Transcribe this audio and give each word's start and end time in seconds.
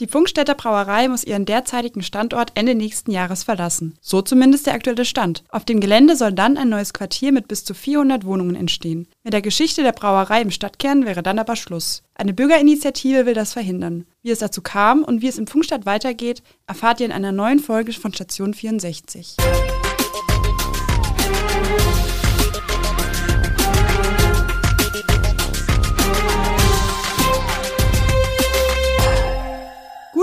Die 0.00 0.06
Funkstätter 0.06 0.54
Brauerei 0.54 1.08
muss 1.08 1.24
ihren 1.24 1.44
derzeitigen 1.44 2.02
Standort 2.02 2.52
Ende 2.54 2.74
nächsten 2.74 3.10
Jahres 3.10 3.42
verlassen. 3.44 3.98
So 4.00 4.22
zumindest 4.22 4.66
der 4.66 4.72
aktuelle 4.72 5.04
Stand. 5.04 5.44
Auf 5.50 5.66
dem 5.66 5.78
Gelände 5.78 6.16
soll 6.16 6.32
dann 6.32 6.56
ein 6.56 6.70
neues 6.70 6.94
Quartier 6.94 7.32
mit 7.32 7.48
bis 7.48 7.66
zu 7.66 7.74
400 7.74 8.24
Wohnungen 8.24 8.56
entstehen. 8.56 9.08
Mit 9.24 9.34
der 9.34 9.42
Geschichte 9.42 9.82
der 9.82 9.92
Brauerei 9.92 10.40
im 10.40 10.50
Stadtkern 10.50 11.04
wäre 11.04 11.22
dann 11.22 11.38
aber 11.38 11.54
Schluss. 11.54 12.02
Eine 12.14 12.32
Bürgerinitiative 12.32 13.26
will 13.26 13.34
das 13.34 13.52
verhindern. 13.52 14.06
Wie 14.22 14.30
es 14.30 14.38
dazu 14.38 14.62
kam 14.62 15.04
und 15.04 15.20
wie 15.20 15.28
es 15.28 15.36
im 15.36 15.46
Funkstadt 15.46 15.84
weitergeht, 15.84 16.42
erfahrt 16.66 17.00
ihr 17.00 17.06
in 17.06 17.12
einer 17.12 17.32
neuen 17.32 17.58
Folge 17.58 17.92
von 17.92 18.14
Station 18.14 18.54
64. 18.54 19.36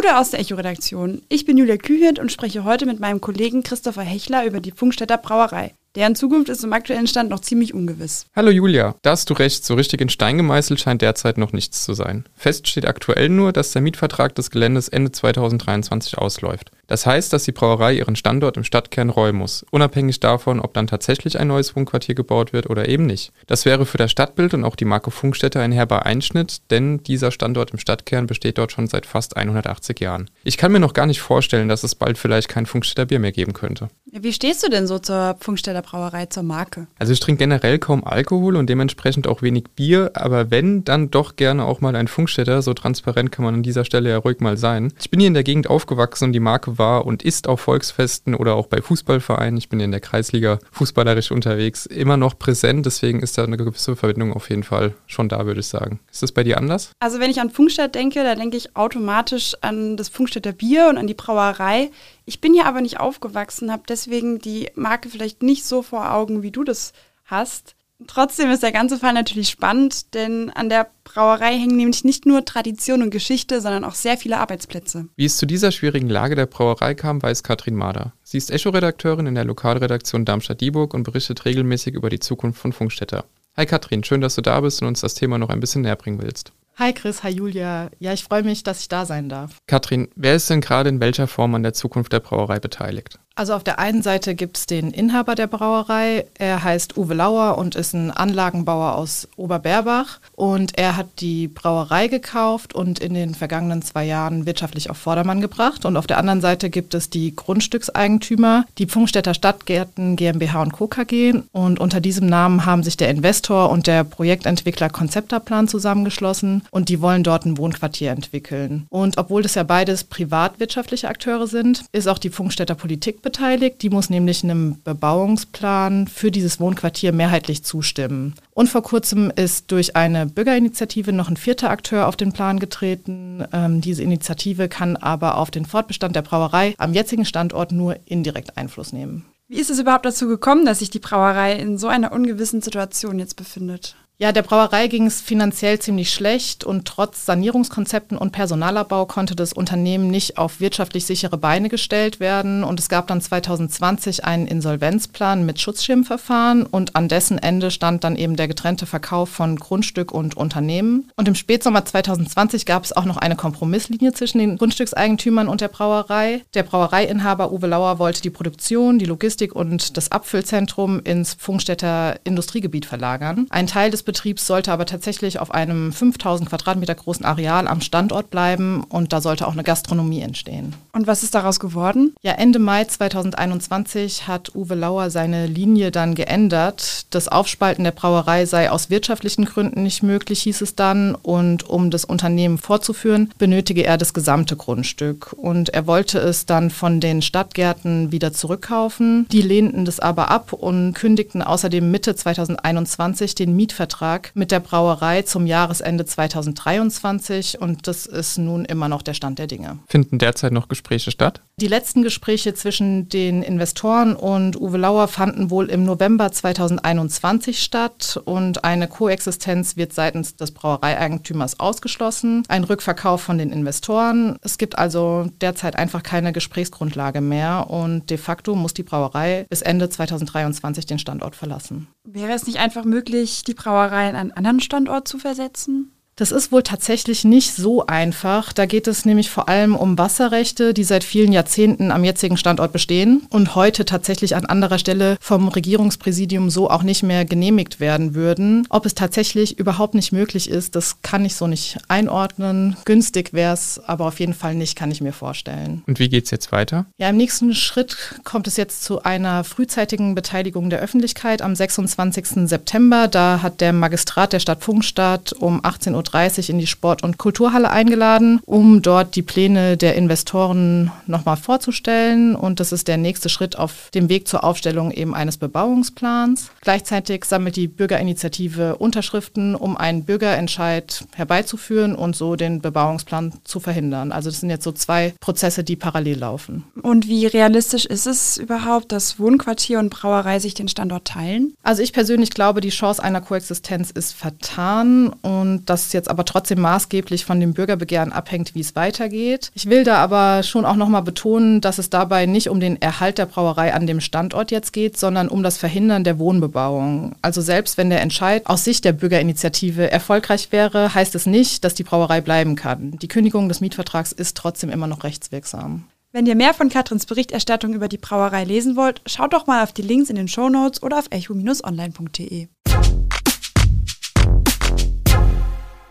Gute 0.08 0.20
aus 0.20 0.32
der 0.32 0.40
Echo-Redaktion. 0.40 1.22
Ich 1.28 1.44
bin 1.44 1.58
Julia 1.58 1.76
Kühhirt 1.76 2.18
und 2.18 2.32
spreche 2.32 2.64
heute 2.64 2.86
mit 2.86 3.02
meinem 3.02 3.20
Kollegen 3.20 3.62
Christopher 3.62 4.04
Hechler 4.04 4.46
über 4.46 4.62
die 4.62 4.72
Funkstätter 4.72 5.18
Brauerei. 5.18 5.74
Deren 5.98 6.14
Zukunft 6.14 6.50
ist 6.50 6.64
im 6.64 6.74
aktuellen 6.74 7.08
Stand 7.08 7.32
noch 7.32 7.40
ziemlich 7.40 7.74
ungewiss. 7.74 8.28
Hallo 8.36 8.52
Julia, 8.52 8.94
da 9.02 9.10
hast 9.10 9.32
du 9.32 9.34
recht, 9.34 9.66
so 9.66 9.74
richtig 9.74 10.00
in 10.00 10.10
Stein 10.10 10.38
gemeißelt 10.38 10.80
scheint 10.80 11.02
derzeit 11.02 11.40
noch 11.40 11.54
nichts 11.54 11.84
zu 11.84 11.96
sein. 11.96 12.24
Fest 12.36 12.68
steht 12.68 12.86
aktuell 12.86 13.30
nur, 13.30 13.52
dass 13.52 13.72
der 13.72 13.82
Mietvertrag 13.82 14.36
des 14.36 14.52
Geländes 14.52 14.90
Ende 14.90 15.12
2023 15.12 16.20
ausläuft. 16.20 16.70
Das 16.86 17.08
heißt, 17.08 17.34
dass 17.34 17.46
die 17.46 17.52
Brauerei 17.52 17.96
ihren 17.96 18.16
Standort 18.16 18.58
im 18.58 18.64
Stadtkern 18.64 19.10
räumen 19.10 19.40
muss, 19.40 19.66
unabhängig 19.72 20.20
davon, 20.20 20.60
ob 20.60 20.76
dann 20.76 20.86
tatsächlich 20.86 21.40
ein 21.40 21.48
neues 21.48 21.76
Wohnquartier 21.76 22.14
gebaut 22.14 22.54
wird 22.54 22.70
oder 22.70 22.88
eben 22.88 23.08
nicht. 23.08 23.34
Das 23.48 23.66
wäre 23.66 23.88
für 23.88 23.98
das 23.98 24.12
Stadtbild 24.12 24.54
und 24.54 24.66
auch 24.66 24.76
die 24.76 24.86
Marke 24.86 25.10
Funkstätte 25.10 25.60
ein 25.60 25.72
herber 25.72 26.06
Einschnitt, 26.06 26.62
denn 26.70 27.02
dieser 27.02 27.32
Standort 27.32 27.72
im 27.72 27.80
Stadtkern 27.80 28.28
besteht 28.28 28.60
dort 28.60 28.72
schon 28.72 28.86
seit 28.86 29.08
fast 29.08 29.36
180 29.36 30.00
Jahren. 30.00 30.30
Ich 30.44 30.58
kann 30.58 30.72
mir 30.72 30.80
noch 30.80 30.94
gar 30.94 31.08
nicht 31.08 31.22
vorstellen, 31.22 31.68
dass 31.68 31.84
es 31.84 31.96
bald 31.96 32.20
vielleicht 32.20 32.50
kein 32.50 32.68
Funkstätter 32.68 33.08
Bier 33.08 33.20
mehr 33.20 33.32
geben 33.32 33.54
könnte. 33.54 33.90
Wie 34.06 34.32
stehst 34.32 34.64
du 34.64 34.70
denn 34.70 34.88
so 34.88 35.00
zur 35.00 35.36
Funkstätter 35.42 35.82
Brauerei, 35.90 36.26
zur 36.26 36.44
Marke? 36.44 36.88
Also 37.00 37.14
ich 37.14 37.22
trinke 37.22 37.40
generell 37.40 37.80
kaum 37.80 38.04
Alkohol 38.04 38.58
und 38.58 38.70
dementsprechend 38.70 39.26
auch 39.26 39.42
wenig 39.42 39.70
Bier, 39.74 40.12
aber 40.16 40.52
wenn, 40.52 40.84
dann 40.84 41.12
doch 41.12 41.38
gerne 41.38 41.64
auch 41.64 41.80
mal 41.80 41.96
ein 41.96 42.10
Funkstätter, 42.10 42.62
so 42.62 42.74
transparent 42.74 43.32
kann 43.32 43.46
man 43.46 43.56
an 43.56 43.64
dieser 43.64 43.86
Stelle 43.86 44.10
ja 44.10 44.18
ruhig 44.18 44.42
mal 44.42 44.58
sein. 44.58 44.92
Ich 45.00 45.10
bin 45.10 45.22
hier 45.22 45.28
in 45.28 45.34
der 45.34 45.44
Gegend 45.44 45.70
aufgewachsen 45.70 46.26
und 46.26 46.34
die 46.34 46.42
Marke 46.42 46.78
war 46.78 47.06
und 47.06 47.24
ist 47.24 47.48
auf 47.48 47.62
Volksfesten 47.62 48.36
oder 48.36 48.56
auch 48.56 48.68
bei 48.68 48.82
Fußballvereinen, 48.82 49.58
ich 49.58 49.70
bin 49.70 49.80
in 49.80 49.92
der 49.92 50.02
Kreisliga 50.02 50.60
fußballerisch 50.72 51.32
unterwegs, 51.32 51.86
immer 51.86 52.18
noch 52.18 52.38
präsent. 52.38 52.86
Deswegen 52.86 53.22
ist 53.22 53.38
da 53.38 53.46
eine 53.46 53.56
gewisse 53.56 53.96
Verbindung 53.96 54.34
auf 54.34 54.50
jeden 54.50 54.64
Fall 54.64 54.94
schon 55.06 55.30
da, 55.30 55.46
würde 55.46 55.62
ich 55.62 55.68
sagen. 55.68 56.02
Ist 56.12 56.22
das 56.22 56.34
bei 56.34 56.44
dir 56.44 56.58
anders? 56.58 56.92
Also 57.00 57.22
wenn 57.22 57.32
ich 57.32 57.40
an 57.40 57.50
Funkstadt 57.50 57.96
denke, 57.96 58.24
da 58.24 58.36
denke 58.36 58.58
ich 58.58 58.76
automatisch 58.76 59.56
an 59.62 59.96
das 59.96 60.10
Funkstädter 60.10 60.52
Bier 60.52 60.88
und 60.90 60.98
an 60.98 61.08
die 61.08 61.14
Brauerei. 61.14 61.92
Ich 62.30 62.42
bin 62.42 62.54
hier 62.54 62.66
aber 62.66 62.82
nicht 62.82 63.00
aufgewachsen, 63.00 63.72
habe 63.72 63.84
deswegen 63.88 64.40
die 64.40 64.70
Marke 64.76 65.08
vielleicht 65.08 65.44
nicht 65.44 65.64
so 65.64 65.82
vor 65.82 66.14
Augen, 66.14 66.44
wie 66.44 66.52
du 66.52 66.66
das 66.66 66.92
hast. 67.24 67.76
Trotzdem 68.06 68.52
ist 68.52 68.64
der 68.64 68.74
ganze 68.74 69.00
Fall 69.00 69.14
natürlich 69.14 69.48
spannend, 69.48 70.14
denn 70.14 70.50
an 70.50 70.68
der 70.68 70.92
Brauerei 71.06 71.58
hängen 71.58 71.78
nämlich 71.78 72.04
nicht 72.04 72.26
nur 72.26 72.44
Tradition 72.44 73.02
und 73.02 73.12
Geschichte, 73.12 73.62
sondern 73.62 73.86
auch 73.86 73.96
sehr 73.96 74.18
viele 74.18 74.40
Arbeitsplätze. 74.40 75.08
Wie 75.16 75.24
es 75.24 75.38
zu 75.38 75.46
dieser 75.46 75.72
schwierigen 75.72 76.10
Lage 76.10 76.36
der 76.36 76.48
Brauerei 76.48 76.96
kam, 76.96 77.24
weiß 77.24 77.44
Katrin 77.44 77.76
Mader. 77.76 78.12
Sie 78.24 78.38
ist 78.38 78.52
Echo-Redakteurin 78.52 79.26
in 79.26 79.36
der 79.36 79.46
Lokalredaktion 79.46 80.26
Darmstadt-Dieburg 80.26 80.94
und 80.94 81.04
berichtet 81.04 81.46
regelmäßig 81.46 81.94
über 81.94 82.10
die 82.10 82.20
Zukunft 82.20 82.60
von 82.60 82.74
Funkstätter. 82.74 83.24
Hi 83.56 83.66
Katrin, 83.66 84.04
schön, 84.04 84.20
dass 84.20 84.36
du 84.36 84.42
da 84.42 84.60
bist 84.60 84.82
und 84.82 84.90
uns 84.90 85.00
das 85.00 85.14
Thema 85.14 85.38
noch 85.38 85.50
ein 85.50 85.62
bisschen 85.62 85.84
näher 85.84 85.96
bringen 85.96 86.22
willst. 86.22 86.52
Hi 86.80 86.94
Chris, 86.94 87.24
hi 87.24 87.30
Julia. 87.30 87.90
Ja, 87.98 88.14
ich 88.14 88.24
freue 88.24 88.44
mich, 88.44 88.62
dass 88.62 88.82
ich 88.82 88.88
da 88.88 89.08
sein 89.08 89.30
darf. 89.30 89.58
Katrin, 89.66 90.10
wer 90.16 90.36
ist 90.36 90.48
denn 90.52 90.62
gerade 90.62 90.90
in 90.90 91.00
welcher 91.00 91.26
Form 91.26 91.56
an 91.56 91.64
der 91.64 91.74
Zukunft 91.74 92.14
der 92.14 92.20
Brauerei 92.20 92.60
beteiligt? 92.60 93.18
Also 93.38 93.54
auf 93.54 93.64
der 93.64 93.78
einen 93.78 94.02
Seite 94.02 94.34
gibt 94.34 94.58
es 94.58 94.66
den 94.66 94.90
Inhaber 94.90 95.36
der 95.36 95.46
Brauerei. 95.46 96.26
Er 96.40 96.64
heißt 96.64 96.98
Uwe 96.98 97.14
Lauer 97.14 97.60
und 97.60 97.76
ist 97.76 97.94
ein 97.94 98.10
Anlagenbauer 98.10 98.96
aus 98.96 99.28
Oberberbach. 99.36 100.20
Und 100.36 100.76
er 100.76 100.98
hat 100.98 101.06
die 101.20 101.48
Brauerei 101.48 102.08
gekauft 102.08 102.74
und 102.74 102.98
in 102.98 103.14
den 103.14 103.36
vergangenen 103.36 103.84
zwei 103.84 104.06
Jahren 104.06 104.48
wirtschaftlich 104.48 104.90
auf 104.90 104.98
Vordermann 104.98 105.40
gebracht. 105.40 105.86
Und 105.86 105.98
auf 105.98 106.08
der 106.08 106.18
anderen 106.18 106.42
Seite 106.42 106.72
gibt 106.72 106.96
es 106.96 107.12
die 107.12 107.36
Grundstückseigentümer, 107.36 108.66
die 108.80 108.88
Pfungstädter 108.88 109.36
Stadtgärten 109.36 110.16
GmbH 110.16 110.64
und 110.64 110.74
Co. 110.74 110.88
KG. 110.88 111.36
Und 111.52 111.80
unter 111.80 112.02
diesem 112.02 112.26
Namen 112.26 112.66
haben 112.66 112.82
sich 112.82 112.98
der 112.98 113.10
Investor 113.10 113.70
und 113.70 113.86
der 113.86 114.04
Projektentwickler 114.04 114.90
Konzepterplan 114.90 115.68
zusammengeschlossen 115.68 116.64
und 116.72 116.90
die 116.90 117.02
wollen 117.02 117.22
dort 117.22 117.46
ein 117.46 117.60
Wohnquartier 117.60 118.10
entwickeln. 118.10 118.88
Und 118.90 119.20
obwohl 119.20 119.44
das 119.44 119.54
ja 119.54 119.62
beides 119.62 120.06
privatwirtschaftliche 120.06 121.08
Akteure 121.08 121.46
sind, 121.46 121.84
ist 121.92 122.08
auch 122.08 122.18
die 122.18 122.32
Pfungstädter 122.32 122.74
Politik 122.74 123.22
beteiligt. 123.28 123.82
Die 123.82 123.90
muss 123.90 124.10
nämlich 124.10 124.42
einem 124.42 124.82
Bebauungsplan 124.84 126.08
für 126.08 126.32
dieses 126.32 126.62
Wohnquartier 126.62 127.12
mehrheitlich 127.12 127.62
zustimmen. 127.62 128.36
Und 128.52 128.70
vor 128.70 128.84
kurzem 128.84 129.32
ist 129.36 129.70
durch 129.72 129.98
eine 129.98 130.28
Bürgerinitiative 130.28 131.12
noch 131.12 131.28
ein 131.28 131.36
vierter 131.36 131.70
Akteur 131.70 132.08
auf 132.08 132.16
den 132.16 132.32
Plan 132.32 132.58
getreten. 132.58 133.44
Ähm, 133.52 133.82
diese 133.82 134.02
Initiative 134.02 134.70
kann 134.70 134.96
aber 134.96 135.38
auf 135.38 135.52
den 135.52 135.66
Fortbestand 135.66 136.16
der 136.16 136.22
Brauerei 136.22 136.74
am 136.78 136.94
jetzigen 136.94 137.26
Standort 137.26 137.74
nur 137.74 137.98
indirekt 138.06 138.58
Einfluss 138.58 138.94
nehmen. 138.94 139.26
Wie 139.50 139.60
ist 139.60 139.70
es 139.70 139.80
überhaupt 139.80 140.06
dazu 140.06 140.28
gekommen, 140.28 140.66
dass 140.66 140.80
sich 140.80 140.90
die 140.90 141.00
Brauerei 141.00 141.54
in 141.54 141.78
so 141.78 141.88
einer 141.88 142.14
ungewissen 142.14 142.62
Situation 142.62 143.20
jetzt 143.20 143.36
befindet? 143.36 143.98
Ja, 144.20 144.32
der 144.32 144.42
Brauerei 144.42 144.88
ging 144.88 145.06
es 145.06 145.22
finanziell 145.22 145.78
ziemlich 145.78 146.12
schlecht 146.12 146.64
und 146.64 146.86
trotz 146.86 147.28
Sanierungskonzepten 147.28 148.18
und 148.18 148.32
Personalabbau 148.32 149.06
konnte 149.06 149.36
das 149.36 149.54
Unternehmen 149.54 150.10
nicht 150.10 150.40
auf 150.40 150.60
wirtschaftlich 150.60 151.06
sichere 151.06 151.38
Beine 151.38 151.70
gestellt 151.70 152.20
werden. 152.20 152.64
Und 152.64 152.80
es 152.80 152.90
gab 152.90 153.06
dann 153.06 153.22
2020 153.22 154.26
einen 154.26 154.48
Insolvenzplan 154.48 155.46
mit 155.46 155.62
Schutzschirmverfahren 155.62 156.66
und 156.66 156.96
an 156.96 157.10
dessen 157.10 157.38
Ende 157.38 157.70
stand 157.70 158.04
dann 158.04 158.16
eben 158.16 158.38
der 158.38 158.48
getrennte 158.48 158.88
Verkauf 158.88 159.30
von 159.30 159.56
Grundstück 159.56 160.12
und 160.12 160.36
Unternehmen. 160.36 161.12
Und 161.16 161.28
im 161.28 161.36
Spätsommer 161.36 161.86
2020 161.86 162.66
gab 162.66 162.86
es 162.86 162.94
auch 162.94 163.06
noch 163.06 163.18
eine 163.18 163.36
Kompromisslinie 163.36 164.14
zwischen 164.14 164.40
den 164.40 164.58
Grundstückseigentümern 164.58 165.48
und 165.48 165.62
der 165.62 165.68
Brauerei. 165.68 166.42
Der 166.56 166.64
Brauereiinhaber 166.64 167.52
Uwe 167.52 167.68
Lauer 167.68 168.00
wollte 168.00 168.24
die 168.24 168.32
Produktion, 168.32 168.98
die 168.98 169.06
Logistik 169.06 169.56
und 169.56 169.96
das 169.96 170.12
Abfüllzentrum 170.12 171.02
ins 171.04 171.36
Funkstädter 171.36 172.20
Industriegebiet 172.24 172.88
verlagern. 172.88 173.46
Ein 173.52 173.68
Teil 173.68 173.92
des 173.92 174.07
Betriebs 174.08 174.48
sollte 174.48 174.72
aber 174.72 174.86
tatsächlich 174.86 175.38
auf 175.40 175.54
einem 175.54 175.92
5000 175.92 176.50
Quadratmeter 176.50 176.96
großen 176.96 177.26
Areal 177.26 177.68
am 177.68 177.82
Standort 177.82 178.32
bleiben 178.32 178.84
und 178.86 179.12
da 179.12 179.20
sollte 179.20 179.46
auch 179.46 179.52
eine 179.52 179.64
Gastronomie 179.64 180.22
entstehen. 180.22 180.74
Und 180.94 181.08
was 181.08 181.24
ist 181.24 181.36
daraus 181.36 181.60
geworden? 181.60 182.16
Ja, 182.22 182.32
Ende 182.32 182.58
Mai 182.58 182.86
2021 182.86 184.28
hat 184.28 184.56
Uwe 184.56 184.76
Lauer 184.76 185.10
seine 185.10 185.46
Linie 185.46 185.92
dann 185.92 186.16
geändert. 186.16 187.06
Das 187.10 187.28
Aufspalten 187.28 187.84
der 187.84 187.92
Brauerei 187.92 188.46
sei 188.46 188.72
aus 188.72 188.90
wirtschaftlichen 188.90 189.44
Gründen 189.44 189.84
nicht 189.84 190.04
möglich, 190.04 190.42
hieß 190.44 190.62
es 190.62 190.74
dann. 190.74 191.14
Und 191.14 191.70
um 191.70 191.92
das 191.92 192.06
Unternehmen 192.06 192.58
fortzuführen, 192.58 193.34
benötige 193.38 193.84
er 193.84 193.98
das 193.98 194.14
gesamte 194.14 194.56
Grundstück. 194.56 195.34
Und 195.34 195.70
er 195.70 195.86
wollte 195.86 196.18
es 196.20 196.46
dann 196.46 196.70
von 196.70 197.02
den 197.02 197.22
Stadtgärten 197.22 198.14
wieder 198.14 198.32
zurückkaufen. 198.32 199.28
Die 199.34 199.42
lehnten 199.42 199.84
das 199.84 200.00
aber 200.00 200.32
ab 200.32 200.54
und 200.54 200.94
kündigten 200.94 201.42
außerdem 201.42 201.92
Mitte 201.92 202.16
2021 202.16 203.36
den 203.36 203.54
Mietvertrag 203.56 203.97
Vertrag 203.98 204.32
mit 204.36 204.52
der 204.52 204.60
Brauerei 204.60 205.24
zum 205.24 205.48
Jahresende 205.48 206.06
2023 206.06 207.60
und 207.60 207.88
das 207.88 208.06
ist 208.06 208.38
nun 208.38 208.64
immer 208.64 208.90
noch 208.90 209.02
der 209.02 209.16
Stand 209.16 209.40
der 209.40 209.48
Dinge. 209.48 209.80
Finden 209.88 210.20
derzeit 210.20 210.54
noch 210.54 210.68
Gespräche 210.68 211.10
statt? 211.10 211.42
Die 211.60 211.68
letzten 211.68 212.04
Gespräche 212.04 212.54
zwischen 212.54 213.10
den 213.10 213.42
Investoren 213.42 214.16
und 214.16 214.56
Uwe 214.56 214.78
Lauer 214.78 215.08
fanden 215.08 215.50
wohl 215.50 215.72
im 215.72 215.84
November 215.84 216.32
2021 216.32 217.64
statt 217.64 218.22
und 218.24 218.64
eine 218.64 218.88
Koexistenz 218.88 219.78
wird 219.78 219.94
seitens 219.94 220.36
des 220.36 220.52
Brauereieigentümers 220.52 221.60
ausgeschlossen. 221.60 222.44
Ein 222.50 222.66
Rückverkauf 222.66 223.22
von 223.22 223.40
den 223.40 223.52
Investoren. 223.52 224.38
Es 224.44 224.60
gibt 224.60 224.78
also 224.78 225.26
derzeit 225.42 225.76
einfach 225.76 226.04
keine 226.04 226.34
Gesprächsgrundlage 226.34 227.22
mehr 227.22 227.72
und 227.72 228.12
de 228.12 228.18
facto 228.20 228.54
muss 228.54 228.76
die 228.76 228.84
Brauerei 228.84 229.48
bis 229.50 229.64
Ende 229.64 229.90
2023 229.90 230.86
den 230.86 231.00
Standort 231.00 231.36
verlassen. 231.36 231.88
Wäre 232.10 232.32
es 232.32 232.48
nicht 232.48 232.60
einfach 232.60 232.86
möglich, 232.86 233.44
die 233.44 233.54
Brauerei 233.54 234.08
an 234.08 234.16
einen 234.16 234.32
anderen 234.32 234.62
Standort 234.62 235.10
zu 235.10 235.20
versetzen? 235.20 235.92
Das 236.18 236.32
ist 236.32 236.52
wohl 236.52 236.64
tatsächlich 236.64 237.26
nicht 237.26 237.54
so 237.54 237.86
einfach. 237.86 238.52
Da 238.52 238.66
geht 238.66 238.88
es 238.88 239.06
nämlich 239.06 239.30
vor 239.30 239.48
allem 239.48 239.76
um 239.76 240.00
Wasserrechte, 240.00 240.74
die 240.74 240.84
seit 240.84 241.04
vielen 241.04 241.32
Jahrzehnten 241.32 241.92
am 241.92 242.04
jetzigen 242.04 242.38
Standort 242.38 242.74
bestehen 242.74 243.28
und 243.30 243.54
heute 243.54 243.86
tatsächlich 243.86 244.36
an 244.36 244.48
anderer 244.48 244.80
Stelle 244.80 245.18
vom 245.22 245.48
Regierungspräsidium 245.48 246.50
so 246.50 246.72
auch 246.72 246.82
nicht 246.82 247.04
mehr 247.04 247.24
genehmigt 247.24 247.80
werden 247.80 248.16
würden. 248.16 248.66
Ob 248.72 248.88
es 248.88 248.96
tatsächlich 248.96 249.60
überhaupt 249.60 249.94
nicht 249.94 250.12
möglich 250.12 250.50
ist, 250.50 250.76
das 250.76 251.04
kann 251.04 251.24
ich 251.24 251.36
so 251.36 251.46
nicht 251.46 251.78
einordnen. 251.88 252.78
Günstig 252.86 253.34
wäre 253.34 253.54
es, 253.54 253.80
aber 253.86 254.06
auf 254.08 254.20
jeden 254.20 254.34
Fall 254.34 254.56
nicht, 254.56 254.76
kann 254.76 254.90
ich 254.90 255.02
mir 255.02 255.14
vorstellen. 255.14 255.84
Und 255.86 256.00
wie 256.00 256.10
geht 256.10 256.26
es 256.26 256.32
jetzt 256.32 256.52
weiter? 256.52 256.88
Ja, 256.98 257.10
im 257.10 257.18
nächsten 257.18 257.54
Schritt 257.54 257.96
kommt 258.24 258.48
es 258.48 258.58
jetzt 258.58 258.84
zu 258.84 259.04
einer 259.04 259.44
frühzeitigen 259.44 260.16
Beteiligung 260.16 260.72
der 260.72 260.80
Öffentlichkeit 260.80 261.44
am 261.44 261.56
26. 261.56 262.50
September. 262.50 263.08
Da 263.08 263.44
hat 263.44 263.62
der 263.62 263.72
Magistrat 263.72 264.34
der 264.34 264.40
Stadt 264.40 264.64
Funkstadt 264.64 265.34
um 265.34 265.62
18.30 265.62 265.94
Uhr 265.94 266.07
Uhr 266.14 266.50
in 266.50 266.60
die 266.60 266.68
Sport- 266.68 267.04
und 267.04 267.18
Kulturhalle 267.18 267.70
eingeladen, 267.70 268.40
um 268.46 268.82
dort 268.82 269.16
die 269.16 269.22
Pläne 269.22 269.78
der 269.78 269.96
Investoren 269.96 270.92
nochmal 271.06 271.38
vorzustellen. 271.38 272.36
Und 272.36 272.60
das 272.60 272.72
ist 272.72 272.88
der 272.88 272.98
nächste 272.98 273.30
Schritt 273.30 273.58
auf 273.58 273.90
dem 273.94 274.10
Weg 274.10 274.28
zur 274.28 274.44
Aufstellung 274.44 274.92
eben 274.92 275.14
eines 275.16 275.38
Bebauungsplans. 275.38 276.52
Gleichzeitig 276.62 277.26
sammelt 277.26 277.56
die 277.56 277.68
Bürgerinitiative 277.68 278.78
Unterschriften, 278.78 279.56
um 279.56 279.78
einen 279.78 280.04
Bürgerentscheid 280.04 281.06
herbeizuführen 281.16 281.96
und 281.96 282.16
so 282.16 282.36
den 282.36 282.62
Bebauungsplan 282.62 283.34
zu 283.44 283.60
verhindern. 283.60 284.12
Also 284.12 284.30
das 284.30 284.40
sind 284.40 284.50
jetzt 284.50 284.64
so 284.64 284.72
zwei 284.72 285.14
Prozesse, 285.20 285.64
die 285.64 285.76
parallel 285.76 286.20
laufen. 286.20 286.64
Und 286.82 287.08
wie 287.08 287.26
realistisch 287.26 287.86
ist 287.86 288.08
es 288.08 288.38
überhaupt, 288.38 288.92
dass 288.92 289.20
Wohnquartier 289.20 289.80
und 289.80 289.90
Brauerei 289.90 290.40
sich 290.40 290.54
den 290.54 290.68
Standort 290.68 291.06
teilen? 291.06 291.54
Also 291.64 291.82
ich 291.82 291.94
persönlich 291.94 292.32
glaube, 292.32 292.62
die 292.62 292.70
Chance 292.70 293.04
einer 293.04 293.22
Koexistenz 293.22 293.92
ist 293.92 294.14
vertan 294.14 295.10
und 295.22 295.66
das 295.66 295.92
jetzt 295.98 296.10
aber 296.10 296.26
trotzdem 296.26 296.62
maßgeblich 296.62 297.26
von 297.26 297.40
dem 297.40 297.54
Bürgerbegehren 297.54 298.14
abhängt, 298.14 298.56
wie 298.56 298.62
es 298.62 298.76
weitergeht. 298.76 299.52
Ich 299.54 299.70
will 299.70 299.84
da 299.84 299.98
aber 299.98 300.44
schon 300.44 300.66
auch 300.66 300.76
nochmal 300.76 301.02
betonen, 301.02 301.62
dass 301.62 301.78
es 301.78 301.90
dabei 301.90 302.26
nicht 302.26 302.50
um 302.50 302.60
den 302.60 302.82
Erhalt 302.82 303.18
der 303.18 303.26
Brauerei 303.26 303.74
an 303.74 303.88
dem 303.88 304.00
Standort 304.00 304.52
jetzt 304.52 304.74
geht, 304.74 304.98
sondern 304.98 305.28
um 305.28 305.44
das 305.44 305.58
Verhindern 305.58 306.04
der 306.04 306.20
Wohnbebauung. 306.20 307.16
Also 307.22 307.42
selbst 307.42 307.78
wenn 307.78 307.90
der 307.90 308.02
Entscheid 308.02 308.46
aus 308.46 308.64
Sicht 308.64 308.86
der 308.86 308.94
Bürgerinitiative 308.94 309.92
erfolgreich 309.92 310.52
wäre, 310.52 310.94
heißt 310.94 311.16
es 311.16 311.26
nicht, 311.26 311.64
dass 311.64 311.74
die 311.74 311.84
Brauerei 311.84 312.22
bleiben 312.22 312.56
kann. 312.56 312.98
Die 313.00 313.08
Kündigung 313.08 313.50
des 313.50 313.62
Mietvertrags 313.62 314.12
ist 314.12 314.38
trotzdem 314.38 314.70
immer 314.70 314.88
noch 314.88 315.04
rechtswirksam. 315.04 315.86
Wenn 316.14 316.26
ihr 316.26 316.36
mehr 316.36 316.54
von 316.54 316.70
Katrins 316.70 317.06
Berichterstattung 317.06 317.74
über 317.74 317.88
die 317.88 317.98
Brauerei 317.98 318.44
lesen 318.44 318.76
wollt, 318.76 319.02
schaut 319.06 319.34
doch 319.34 319.46
mal 319.46 319.64
auf 319.64 319.74
die 319.74 319.82
Links 319.82 320.10
in 320.10 320.16
den 320.16 320.28
Shownotes 320.28 320.82
oder 320.82 321.00
auf 321.00 321.08
echo-online.de. 321.12 322.48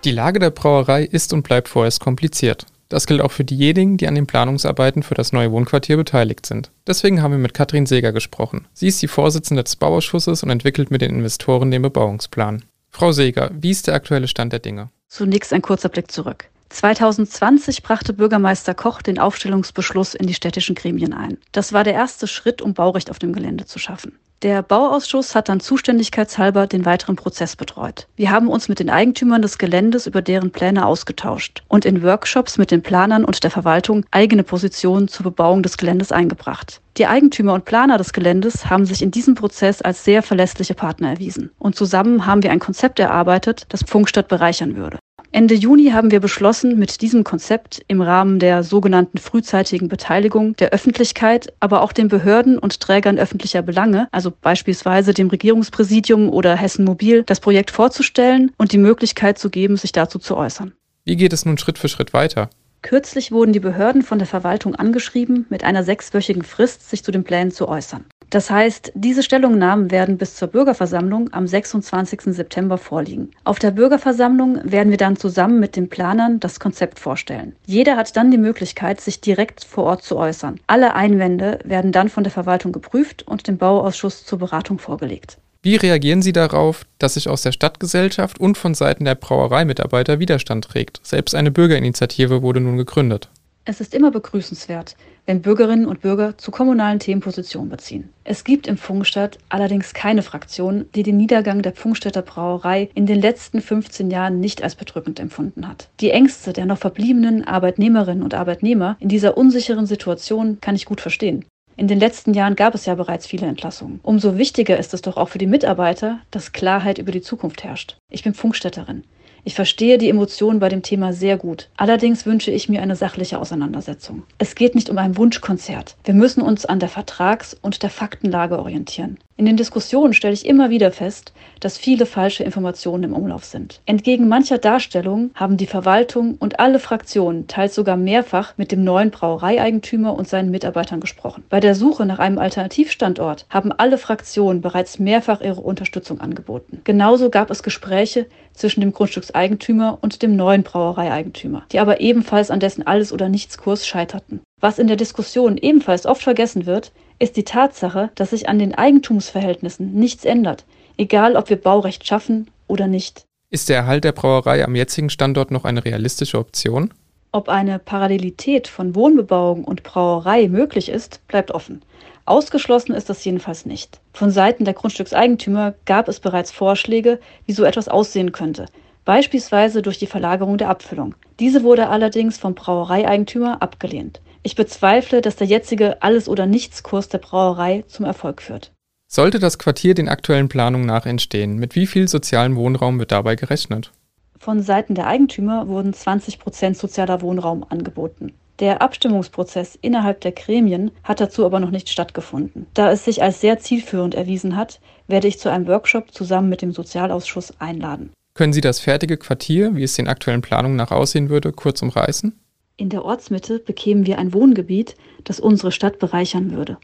Die 0.06 0.12
Lage 0.12 0.38
der 0.38 0.50
Brauerei 0.50 1.02
ist 1.02 1.32
und 1.32 1.42
bleibt 1.42 1.66
vorerst 1.66 1.98
kompliziert. 1.98 2.64
Das 2.88 3.08
gilt 3.08 3.20
auch 3.20 3.32
für 3.32 3.44
diejenigen, 3.44 3.96
die 3.96 4.06
an 4.06 4.14
den 4.14 4.28
Planungsarbeiten 4.28 5.02
für 5.02 5.16
das 5.16 5.32
neue 5.32 5.50
Wohnquartier 5.50 5.96
beteiligt 5.96 6.46
sind. 6.46 6.70
Deswegen 6.86 7.22
haben 7.22 7.32
wir 7.32 7.38
mit 7.38 7.54
Katrin 7.54 7.86
Seger 7.86 8.12
gesprochen. 8.12 8.68
Sie 8.72 8.86
ist 8.86 9.02
die 9.02 9.08
Vorsitzende 9.08 9.64
des 9.64 9.74
Bauausschusses 9.74 10.44
und 10.44 10.50
entwickelt 10.50 10.92
mit 10.92 11.02
den 11.02 11.10
Investoren 11.10 11.72
den 11.72 11.82
Bebauungsplan. 11.82 12.64
Frau 12.88 13.10
Seger, 13.10 13.50
wie 13.58 13.72
ist 13.72 13.88
der 13.88 13.94
aktuelle 13.94 14.28
Stand 14.28 14.52
der 14.52 14.60
Dinge? 14.60 14.90
Zunächst 15.08 15.52
ein 15.52 15.60
kurzer 15.60 15.88
Blick 15.88 16.12
zurück. 16.12 16.50
2020 16.68 17.82
brachte 17.82 18.12
Bürgermeister 18.12 18.74
Koch 18.74 19.02
den 19.02 19.18
Aufstellungsbeschluss 19.18 20.14
in 20.14 20.28
die 20.28 20.34
städtischen 20.34 20.76
Gremien 20.76 21.14
ein. 21.14 21.38
Das 21.50 21.72
war 21.72 21.82
der 21.82 21.94
erste 21.94 22.28
Schritt, 22.28 22.62
um 22.62 22.74
Baurecht 22.74 23.10
auf 23.10 23.18
dem 23.18 23.32
Gelände 23.32 23.66
zu 23.66 23.80
schaffen. 23.80 24.12
Der 24.42 24.62
Bauausschuss 24.62 25.34
hat 25.34 25.48
dann 25.48 25.60
zuständigkeitshalber 25.60 26.66
den 26.66 26.84
weiteren 26.84 27.16
Prozess 27.16 27.56
betreut. 27.56 28.06
Wir 28.16 28.30
haben 28.30 28.48
uns 28.48 28.68
mit 28.68 28.80
den 28.80 28.90
Eigentümern 28.90 29.40
des 29.40 29.56
Geländes 29.56 30.06
über 30.06 30.20
deren 30.20 30.50
Pläne 30.50 30.84
ausgetauscht 30.84 31.62
und 31.68 31.86
in 31.86 32.02
Workshops 32.02 32.58
mit 32.58 32.70
den 32.70 32.82
Planern 32.82 33.24
und 33.24 33.42
der 33.42 33.50
Verwaltung 33.50 34.04
eigene 34.10 34.42
Positionen 34.42 35.08
zur 35.08 35.24
Bebauung 35.24 35.62
des 35.62 35.78
Geländes 35.78 36.12
eingebracht. 36.12 36.82
Die 36.98 37.06
Eigentümer 37.06 37.54
und 37.54 37.64
Planer 37.64 37.96
des 37.96 38.12
Geländes 38.12 38.68
haben 38.68 38.84
sich 38.84 39.00
in 39.00 39.10
diesem 39.10 39.34
Prozess 39.34 39.80
als 39.80 40.04
sehr 40.04 40.22
verlässliche 40.22 40.74
Partner 40.74 41.10
erwiesen. 41.10 41.50
Und 41.58 41.74
zusammen 41.74 42.26
haben 42.26 42.42
wir 42.42 42.50
ein 42.52 42.58
Konzept 42.58 42.98
erarbeitet, 43.00 43.64
das 43.70 43.84
Pfungstadt 43.84 44.28
bereichern 44.28 44.76
würde. 44.76 44.98
Ende 45.36 45.54
Juni 45.54 45.90
haben 45.90 46.10
wir 46.10 46.20
beschlossen, 46.20 46.78
mit 46.78 47.02
diesem 47.02 47.22
Konzept 47.22 47.84
im 47.88 48.00
Rahmen 48.00 48.38
der 48.38 48.62
sogenannten 48.62 49.18
frühzeitigen 49.18 49.86
Beteiligung 49.86 50.56
der 50.56 50.70
Öffentlichkeit, 50.70 51.52
aber 51.60 51.82
auch 51.82 51.92
den 51.92 52.08
Behörden 52.08 52.58
und 52.58 52.80
Trägern 52.80 53.18
öffentlicher 53.18 53.60
Belange, 53.60 54.08
also 54.12 54.32
beispielsweise 54.32 55.12
dem 55.12 55.28
Regierungspräsidium 55.28 56.30
oder 56.30 56.56
Hessen 56.56 56.86
Mobil, 56.86 57.22
das 57.22 57.40
Projekt 57.40 57.70
vorzustellen 57.70 58.50
und 58.56 58.72
die 58.72 58.78
Möglichkeit 58.78 59.38
zu 59.38 59.50
geben, 59.50 59.76
sich 59.76 59.92
dazu 59.92 60.18
zu 60.18 60.38
äußern. 60.38 60.72
Wie 61.04 61.16
geht 61.16 61.34
es 61.34 61.44
nun 61.44 61.58
Schritt 61.58 61.76
für 61.76 61.90
Schritt 61.90 62.14
weiter? 62.14 62.48
Kürzlich 62.80 63.30
wurden 63.30 63.52
die 63.52 63.60
Behörden 63.60 64.00
von 64.00 64.18
der 64.18 64.26
Verwaltung 64.26 64.74
angeschrieben, 64.74 65.44
mit 65.50 65.64
einer 65.64 65.82
sechswöchigen 65.82 66.44
Frist 66.44 66.88
sich 66.88 67.04
zu 67.04 67.12
den 67.12 67.24
Plänen 67.24 67.50
zu 67.50 67.68
äußern. 67.68 68.06
Das 68.30 68.50
heißt, 68.50 68.92
diese 68.94 69.22
Stellungnahmen 69.22 69.90
werden 69.90 70.18
bis 70.18 70.34
zur 70.34 70.48
Bürgerversammlung 70.48 71.32
am 71.32 71.46
26. 71.46 72.34
September 72.34 72.76
vorliegen. 72.76 73.30
Auf 73.44 73.58
der 73.58 73.70
Bürgerversammlung 73.70 74.60
werden 74.64 74.90
wir 74.90 74.96
dann 74.96 75.16
zusammen 75.16 75.60
mit 75.60 75.76
den 75.76 75.88
Planern 75.88 76.40
das 76.40 76.58
Konzept 76.58 76.98
vorstellen. 76.98 77.54
Jeder 77.66 77.96
hat 77.96 78.16
dann 78.16 78.30
die 78.30 78.38
Möglichkeit, 78.38 79.00
sich 79.00 79.20
direkt 79.20 79.64
vor 79.64 79.84
Ort 79.84 80.02
zu 80.02 80.16
äußern. 80.16 80.58
Alle 80.66 80.94
Einwände 80.94 81.60
werden 81.64 81.92
dann 81.92 82.08
von 82.08 82.24
der 82.24 82.32
Verwaltung 82.32 82.72
geprüft 82.72 83.22
und 83.26 83.46
dem 83.46 83.58
Bauausschuss 83.58 84.24
zur 84.24 84.38
Beratung 84.38 84.78
vorgelegt. 84.78 85.38
Wie 85.62 85.76
reagieren 85.76 86.22
Sie 86.22 86.32
darauf, 86.32 86.84
dass 86.98 87.14
sich 87.14 87.28
aus 87.28 87.42
der 87.42 87.50
Stadtgesellschaft 87.50 88.38
und 88.38 88.56
von 88.56 88.74
Seiten 88.74 89.04
der 89.04 89.16
Brauereimitarbeiter 89.16 90.20
Widerstand 90.20 90.64
trägt? 90.64 91.00
Selbst 91.02 91.34
eine 91.34 91.50
Bürgerinitiative 91.50 92.42
wurde 92.42 92.60
nun 92.60 92.76
gegründet. 92.76 93.28
Es 93.64 93.80
ist 93.80 93.92
immer 93.92 94.12
begrüßenswert, 94.12 94.94
wenn 95.26 95.42
Bürgerinnen 95.42 95.86
und 95.86 96.00
Bürger 96.00 96.38
zu 96.38 96.50
kommunalen 96.50 97.00
Themen 97.00 97.20
Position 97.20 97.68
beziehen. 97.68 98.08
Es 98.24 98.44
gibt 98.44 98.66
im 98.66 98.78
Pfungstadt 98.78 99.38
allerdings 99.48 99.92
keine 99.92 100.22
Fraktion, 100.22 100.86
die 100.94 101.02
den 101.02 101.16
Niedergang 101.16 101.62
der 101.62 101.72
Pfungstädter 101.72 102.22
Brauerei 102.22 102.88
in 102.94 103.06
den 103.06 103.20
letzten 103.20 103.60
15 103.60 104.10
Jahren 104.10 104.40
nicht 104.40 104.62
als 104.62 104.76
bedrückend 104.76 105.20
empfunden 105.20 105.68
hat. 105.68 105.88
Die 106.00 106.10
Ängste 106.10 106.52
der 106.52 106.66
noch 106.66 106.78
verbliebenen 106.78 107.44
Arbeitnehmerinnen 107.44 108.22
und 108.22 108.34
Arbeitnehmer 108.34 108.96
in 109.00 109.08
dieser 109.08 109.36
unsicheren 109.36 109.86
Situation 109.86 110.58
kann 110.60 110.76
ich 110.76 110.86
gut 110.86 111.00
verstehen. 111.00 111.44
In 111.78 111.88
den 111.88 112.00
letzten 112.00 112.32
Jahren 112.32 112.56
gab 112.56 112.74
es 112.74 112.86
ja 112.86 112.94
bereits 112.94 113.26
viele 113.26 113.46
Entlassungen. 113.46 114.00
Umso 114.02 114.38
wichtiger 114.38 114.78
ist 114.78 114.94
es 114.94 115.02
doch 115.02 115.18
auch 115.18 115.28
für 115.28 115.38
die 115.38 115.46
Mitarbeiter, 115.46 116.20
dass 116.30 116.52
Klarheit 116.52 116.98
über 116.98 117.12
die 117.12 117.20
Zukunft 117.20 117.64
herrscht. 117.64 117.98
Ich 118.10 118.24
bin 118.24 118.32
Pfungstädterin. 118.32 119.04
Ich 119.46 119.54
verstehe 119.54 119.96
die 119.96 120.10
Emotionen 120.10 120.58
bei 120.58 120.68
dem 120.68 120.82
Thema 120.82 121.12
sehr 121.12 121.36
gut. 121.36 121.68
Allerdings 121.76 122.26
wünsche 122.26 122.50
ich 122.50 122.68
mir 122.68 122.82
eine 122.82 122.96
sachliche 122.96 123.38
Auseinandersetzung. 123.38 124.24
Es 124.38 124.56
geht 124.56 124.74
nicht 124.74 124.90
um 124.90 124.98
ein 124.98 125.16
Wunschkonzert. 125.16 125.94
Wir 126.02 126.14
müssen 126.14 126.42
uns 126.42 126.66
an 126.66 126.80
der 126.80 126.88
Vertrags- 126.88 127.56
und 127.62 127.84
der 127.84 127.90
Faktenlage 127.90 128.58
orientieren. 128.58 129.18
In 129.38 129.44
den 129.44 129.58
Diskussionen 129.58 130.14
stelle 130.14 130.32
ich 130.32 130.46
immer 130.46 130.70
wieder 130.70 130.90
fest, 130.90 131.34
dass 131.60 131.76
viele 131.76 132.06
falsche 132.06 132.42
Informationen 132.42 133.04
im 133.04 133.12
Umlauf 133.12 133.44
sind. 133.44 133.82
Entgegen 133.84 134.28
mancher 134.28 134.56
Darstellungen 134.56 135.30
haben 135.34 135.58
die 135.58 135.66
Verwaltung 135.66 136.36
und 136.38 136.58
alle 136.58 136.78
Fraktionen 136.78 137.46
teils 137.46 137.74
sogar 137.74 137.98
mehrfach 137.98 138.54
mit 138.56 138.72
dem 138.72 138.82
neuen 138.82 139.10
Brauereieigentümer 139.10 140.16
und 140.16 140.26
seinen 140.26 140.50
Mitarbeitern 140.50 141.00
gesprochen. 141.00 141.44
Bei 141.50 141.60
der 141.60 141.74
Suche 141.74 142.06
nach 142.06 142.18
einem 142.18 142.38
Alternativstandort 142.38 143.44
haben 143.50 143.72
alle 143.72 143.98
Fraktionen 143.98 144.62
bereits 144.62 144.98
mehrfach 144.98 145.42
ihre 145.42 145.60
Unterstützung 145.60 146.18
angeboten. 146.22 146.80
Genauso 146.84 147.28
gab 147.28 147.50
es 147.50 147.62
Gespräche 147.62 148.24
zwischen 148.54 148.80
dem 148.80 148.94
Grundstückseigentümer 148.94 149.98
und 150.00 150.22
dem 150.22 150.34
neuen 150.36 150.62
Brauereieigentümer, 150.62 151.66
die 151.72 151.78
aber 151.78 152.00
ebenfalls 152.00 152.50
an 152.50 152.60
dessen 152.60 152.86
Alles- 152.86 153.12
oder 153.12 153.28
Nichts-Kurs 153.28 153.86
scheiterten. 153.86 154.40
Was 154.62 154.78
in 154.78 154.86
der 154.86 154.96
Diskussion 154.96 155.58
ebenfalls 155.58 156.06
oft 156.06 156.22
vergessen 156.22 156.64
wird, 156.64 156.90
ist 157.18 157.36
die 157.36 157.44
Tatsache, 157.44 158.10
dass 158.14 158.30
sich 158.30 158.48
an 158.48 158.58
den 158.58 158.74
Eigentumsverhältnissen 158.74 159.92
nichts 159.92 160.24
ändert, 160.24 160.64
egal 160.96 161.36
ob 161.36 161.50
wir 161.50 161.60
Baurecht 161.60 162.06
schaffen 162.06 162.50
oder 162.66 162.86
nicht. 162.86 163.26
Ist 163.50 163.68
der 163.68 163.76
Erhalt 163.76 164.04
der 164.04 164.12
Brauerei 164.12 164.64
am 164.64 164.74
jetzigen 164.74 165.10
Standort 165.10 165.50
noch 165.50 165.66
eine 165.66 165.84
realistische 165.84 166.38
Option? 166.38 166.94
Ob 167.32 167.50
eine 167.50 167.78
Parallelität 167.78 168.66
von 168.66 168.94
Wohnbebauung 168.94 169.62
und 169.62 169.82
Brauerei 169.82 170.48
möglich 170.48 170.88
ist, 170.88 171.20
bleibt 171.28 171.50
offen. 171.50 171.82
Ausgeschlossen 172.24 172.94
ist 172.94 173.10
das 173.10 173.22
jedenfalls 173.26 173.66
nicht. 173.66 174.00
Von 174.14 174.30
Seiten 174.30 174.64
der 174.64 174.72
Grundstückseigentümer 174.72 175.74
gab 175.84 176.08
es 176.08 176.18
bereits 176.18 176.50
Vorschläge, 176.50 177.20
wie 177.44 177.52
so 177.52 177.62
etwas 177.64 177.88
aussehen 177.88 178.32
könnte, 178.32 178.66
beispielsweise 179.04 179.82
durch 179.82 179.98
die 179.98 180.06
Verlagerung 180.06 180.56
der 180.56 180.70
Abfüllung. 180.70 181.14
Diese 181.40 181.62
wurde 181.62 181.88
allerdings 181.90 182.38
vom 182.38 182.54
Brauereieigentümer 182.54 183.60
abgelehnt. 183.60 184.22
Ich 184.46 184.54
bezweifle, 184.54 185.22
dass 185.22 185.34
der 185.34 185.48
jetzige 185.48 186.02
Alles- 186.04 186.28
oder 186.28 186.46
Nichts-Kurs 186.46 187.08
der 187.08 187.18
Brauerei 187.18 187.82
zum 187.88 188.04
Erfolg 188.04 188.40
führt. 188.40 188.70
Sollte 189.08 189.40
das 189.40 189.58
Quartier 189.58 189.94
den 189.94 190.08
aktuellen 190.08 190.48
Planungen 190.48 190.86
nach 190.86 191.04
entstehen, 191.04 191.56
mit 191.56 191.74
wie 191.74 191.88
viel 191.88 192.06
sozialem 192.06 192.54
Wohnraum 192.54 193.00
wird 193.00 193.10
dabei 193.10 193.34
gerechnet? 193.34 193.90
Von 194.38 194.62
Seiten 194.62 194.94
der 194.94 195.08
Eigentümer 195.08 195.66
wurden 195.66 195.92
20 195.92 196.38
Prozent 196.38 196.76
sozialer 196.76 197.22
Wohnraum 197.22 197.66
angeboten. 197.68 198.34
Der 198.60 198.82
Abstimmungsprozess 198.82 199.76
innerhalb 199.82 200.20
der 200.20 200.30
Gremien 200.30 200.92
hat 201.02 201.20
dazu 201.20 201.44
aber 201.44 201.58
noch 201.58 201.72
nicht 201.72 201.88
stattgefunden. 201.88 202.68
Da 202.72 202.92
es 202.92 203.04
sich 203.04 203.24
als 203.24 203.40
sehr 203.40 203.58
zielführend 203.58 204.14
erwiesen 204.14 204.54
hat, 204.54 204.78
werde 205.08 205.26
ich 205.26 205.40
zu 205.40 205.50
einem 205.50 205.66
Workshop 205.66 206.14
zusammen 206.14 206.48
mit 206.48 206.62
dem 206.62 206.70
Sozialausschuss 206.70 207.54
einladen. 207.58 208.12
Können 208.34 208.52
Sie 208.52 208.60
das 208.60 208.78
fertige 208.78 209.16
Quartier, 209.16 209.74
wie 209.74 209.82
es 209.82 209.94
den 209.94 210.06
aktuellen 210.06 210.42
Planungen 210.42 210.76
nach 210.76 210.92
aussehen 210.92 211.30
würde, 211.30 211.50
kurz 211.50 211.82
umreißen? 211.82 212.38
In 212.78 212.90
der 212.90 213.06
Ortsmitte 213.06 213.58
bekämen 213.58 214.04
wir 214.04 214.18
ein 214.18 214.34
Wohngebiet, 214.34 214.96
das 215.24 215.40
unsere 215.40 215.72
Stadt 215.72 215.98
bereichern 215.98 216.52
würde 216.52 216.76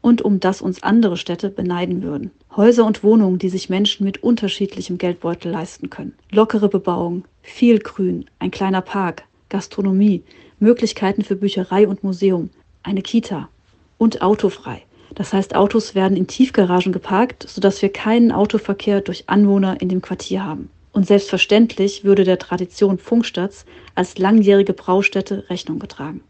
und 0.00 0.20
um 0.20 0.40
das 0.40 0.60
uns 0.60 0.82
andere 0.82 1.16
Städte 1.16 1.48
beneiden 1.48 2.02
würden. 2.02 2.32
Häuser 2.56 2.84
und 2.84 3.04
Wohnungen, 3.04 3.38
die 3.38 3.48
sich 3.48 3.70
Menschen 3.70 4.04
mit 4.04 4.20
unterschiedlichem 4.20 4.98
Geldbeutel 4.98 5.52
leisten 5.52 5.90
können. 5.90 6.14
Lockere 6.32 6.68
Bebauung, 6.68 7.24
viel 7.40 7.78
Grün, 7.78 8.26
ein 8.40 8.50
kleiner 8.50 8.80
Park, 8.80 9.24
Gastronomie, 9.48 10.24
Möglichkeiten 10.58 11.22
für 11.22 11.36
Bücherei 11.36 11.86
und 11.86 12.02
Museum, 12.02 12.50
eine 12.82 13.02
Kita 13.02 13.48
und 13.96 14.22
autofrei. 14.22 14.82
Das 15.14 15.32
heißt, 15.32 15.54
Autos 15.54 15.94
werden 15.94 16.16
in 16.16 16.26
Tiefgaragen 16.26 16.92
geparkt, 16.92 17.46
sodass 17.48 17.80
wir 17.80 17.92
keinen 17.92 18.32
Autoverkehr 18.32 19.00
durch 19.02 19.28
Anwohner 19.28 19.80
in 19.80 19.88
dem 19.88 20.02
Quartier 20.02 20.44
haben. 20.44 20.68
Und 20.98 21.06
selbstverständlich 21.06 22.02
würde 22.02 22.24
der 22.24 22.40
Tradition 22.40 22.98
Funkstadts 22.98 23.64
als 23.94 24.18
langjährige 24.18 24.72
Braustätte 24.72 25.48
Rechnung 25.48 25.78
getragen. 25.78 26.24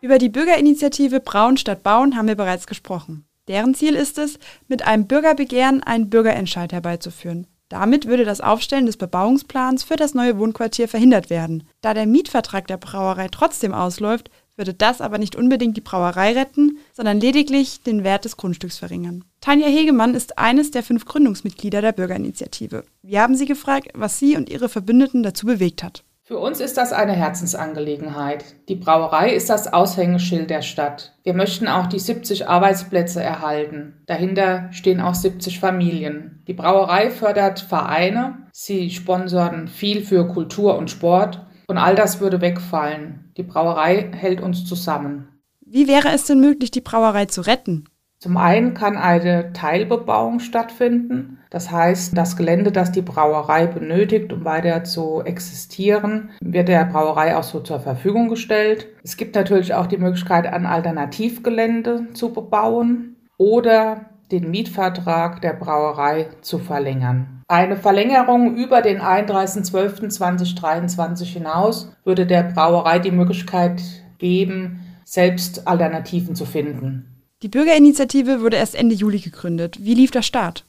Über 0.00 0.18
die 0.18 0.30
Bürgerinitiative 0.30 1.20
Braun 1.20 1.56
statt 1.58 1.84
Bauen 1.84 2.16
haben 2.16 2.26
wir 2.26 2.34
bereits 2.34 2.66
gesprochen. 2.66 3.24
Deren 3.46 3.76
Ziel 3.76 3.94
ist 3.94 4.18
es, 4.18 4.40
mit 4.66 4.84
einem 4.84 5.06
Bürgerbegehren 5.06 5.80
einen 5.80 6.10
Bürgerentscheid 6.10 6.72
herbeizuführen. 6.72 7.46
Damit 7.68 8.08
würde 8.08 8.24
das 8.24 8.40
Aufstellen 8.40 8.86
des 8.86 8.96
Bebauungsplans 8.96 9.84
für 9.84 9.94
das 9.94 10.14
neue 10.14 10.40
Wohnquartier 10.40 10.88
verhindert 10.88 11.30
werden. 11.30 11.68
Da 11.82 11.94
der 11.94 12.06
Mietvertrag 12.06 12.66
der 12.66 12.78
Brauerei 12.78 13.28
trotzdem 13.28 13.72
ausläuft, 13.72 14.28
würde 14.60 14.74
das 14.74 15.00
aber 15.00 15.18
nicht 15.18 15.34
unbedingt 15.34 15.76
die 15.76 15.80
Brauerei 15.80 16.34
retten, 16.34 16.78
sondern 16.92 17.18
lediglich 17.18 17.82
den 17.82 18.04
Wert 18.04 18.24
des 18.24 18.36
Grundstücks 18.36 18.78
verringern. 18.78 19.24
Tanja 19.40 19.66
Hegemann 19.66 20.14
ist 20.14 20.38
eines 20.38 20.70
der 20.70 20.84
fünf 20.84 21.06
Gründungsmitglieder 21.06 21.80
der 21.80 21.92
Bürgerinitiative. 21.92 22.84
Wir 23.02 23.22
haben 23.22 23.34
sie 23.34 23.46
gefragt, 23.46 23.88
was 23.94 24.18
sie 24.18 24.36
und 24.36 24.48
ihre 24.48 24.68
Verbündeten 24.68 25.24
dazu 25.24 25.46
bewegt 25.46 25.82
hat. 25.82 26.04
Für 26.30 26.38
uns 26.38 26.60
ist 26.60 26.76
das 26.76 26.92
eine 26.92 27.14
Herzensangelegenheit. 27.14 28.44
Die 28.68 28.76
Brauerei 28.76 29.34
ist 29.34 29.50
das 29.50 29.72
Aushängeschild 29.72 30.48
der 30.48 30.62
Stadt. 30.62 31.12
Wir 31.24 31.34
möchten 31.34 31.66
auch 31.66 31.88
die 31.88 31.98
70 31.98 32.46
Arbeitsplätze 32.46 33.20
erhalten. 33.20 34.04
Dahinter 34.06 34.68
stehen 34.70 35.00
auch 35.00 35.14
70 35.14 35.58
Familien. 35.58 36.44
Die 36.46 36.52
Brauerei 36.52 37.10
fördert 37.10 37.58
Vereine, 37.58 38.46
sie 38.52 38.90
sponsern 38.90 39.66
viel 39.66 40.04
für 40.04 40.28
Kultur 40.28 40.78
und 40.78 40.88
Sport 40.88 41.40
und 41.70 41.78
all 41.78 41.94
das 41.94 42.20
würde 42.20 42.40
wegfallen. 42.40 43.30
Die 43.36 43.44
Brauerei 43.44 44.10
hält 44.12 44.40
uns 44.40 44.64
zusammen. 44.64 45.28
Wie 45.60 45.86
wäre 45.86 46.08
es 46.08 46.24
denn 46.24 46.40
möglich, 46.40 46.72
die 46.72 46.80
Brauerei 46.80 47.26
zu 47.26 47.42
retten? 47.42 47.84
Zum 48.18 48.36
einen 48.36 48.74
kann 48.74 48.98
eine 48.98 49.52
Teilbebauung 49.52 50.40
stattfinden. 50.40 51.38
Das 51.48 51.70
heißt, 51.70 52.18
das 52.18 52.36
Gelände, 52.36 52.72
das 52.72 52.90
die 52.90 53.02
Brauerei 53.02 53.68
benötigt, 53.68 54.32
um 54.32 54.44
weiter 54.44 54.82
zu 54.82 55.22
existieren, 55.22 56.30
wird 56.40 56.66
der 56.66 56.86
Brauerei 56.86 57.36
auch 57.36 57.44
so 57.44 57.60
zur 57.60 57.78
Verfügung 57.78 58.28
gestellt. 58.28 58.88
Es 59.04 59.16
gibt 59.16 59.36
natürlich 59.36 59.72
auch 59.72 59.86
die 59.86 59.96
Möglichkeit, 59.96 60.46
ein 60.46 60.66
Alternativgelände 60.66 62.08
zu 62.14 62.32
bebauen 62.32 63.14
oder 63.38 64.06
den 64.30 64.50
Mietvertrag 64.50 65.40
der 65.42 65.54
Brauerei 65.54 66.28
zu 66.40 66.58
verlängern. 66.58 67.42
Eine 67.48 67.76
Verlängerung 67.76 68.56
über 68.56 68.82
den 68.82 69.00
31.12.2023 69.00 71.24
hinaus 71.24 71.92
würde 72.04 72.26
der 72.26 72.44
Brauerei 72.44 73.00
die 73.00 73.10
Möglichkeit 73.10 73.82
geben, 74.18 74.78
selbst 75.04 75.66
Alternativen 75.66 76.36
zu 76.36 76.46
finden. 76.46 77.06
Die 77.42 77.48
Bürgerinitiative 77.48 78.42
wurde 78.42 78.58
erst 78.58 78.76
Ende 78.76 78.94
Juli 78.94 79.18
gegründet. 79.18 79.78
Wie 79.80 79.94
lief 79.94 80.10
der 80.10 80.20
Start? 80.22 80.66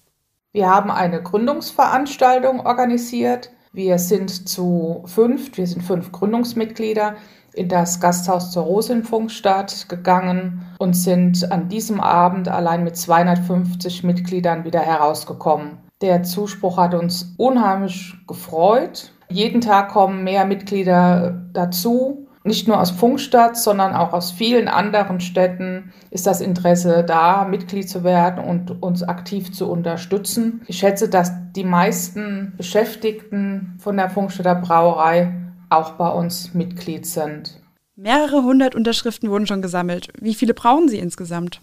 Wir 0.53 0.69
haben 0.69 0.89
eine 0.89 1.21
Gründungsveranstaltung 1.21 2.65
organisiert. 2.65 3.51
Wir 3.73 3.99
sind 3.99 4.49
zu 4.49 5.03
fünf, 5.05 5.55
wir 5.57 5.67
sind 5.67 5.83
fünf 5.83 6.11
Gründungsmitglieder 6.11 7.15
in 7.53 7.67
das 7.67 7.99
Gasthaus 7.99 8.51
zur 8.51 8.63
Rose 8.63 9.03
Funkstadt 9.03 9.87
gegangen 9.89 10.65
und 10.79 10.95
sind 10.95 11.51
an 11.51 11.69
diesem 11.69 11.99
Abend 11.99 12.47
allein 12.47 12.83
mit 12.83 12.97
250 12.97 14.03
Mitgliedern 14.03 14.63
wieder 14.63 14.79
herausgekommen. 14.81 15.77
Der 16.01 16.23
Zuspruch 16.23 16.77
hat 16.77 16.93
uns 16.93 17.33
unheimlich 17.37 18.15
gefreut. 18.27 19.11
Jeden 19.29 19.61
Tag 19.61 19.89
kommen 19.89 20.23
mehr 20.23 20.45
Mitglieder 20.45 21.41
dazu 21.53 22.27
nicht 22.43 22.67
nur 22.67 22.79
aus 22.79 22.89
Funkstadt, 22.89 23.55
sondern 23.55 23.93
auch 23.93 24.13
aus 24.13 24.31
vielen 24.31 24.67
anderen 24.67 25.19
Städten 25.19 25.91
ist 26.09 26.25
das 26.25 26.41
Interesse 26.41 27.03
da, 27.03 27.45
Mitglied 27.45 27.87
zu 27.87 28.03
werden 28.03 28.43
und 28.43 28.81
uns 28.81 29.03
aktiv 29.03 29.53
zu 29.53 29.69
unterstützen. 29.69 30.61
Ich 30.67 30.79
schätze, 30.79 31.07
dass 31.07 31.31
die 31.55 31.63
meisten 31.63 32.53
Beschäftigten 32.57 33.75
von 33.79 33.95
der 33.95 34.09
Funkstädter 34.09 34.55
Brauerei 34.55 35.33
auch 35.71 35.91
bei 35.91 36.09
uns 36.09 36.53
Mitglied 36.53 37.05
sind. 37.05 37.59
Mehrere 37.95 38.43
hundert 38.43 38.75
Unterschriften 38.75 39.29
wurden 39.29 39.47
schon 39.47 39.61
gesammelt. 39.61 40.09
Wie 40.19 40.33
viele 40.33 40.53
brauchen 40.53 40.89
Sie 40.89 40.99
insgesamt? 40.99 41.61